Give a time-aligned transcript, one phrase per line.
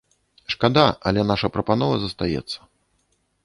[0.53, 2.59] Шкада, але наша прапанова застаецца.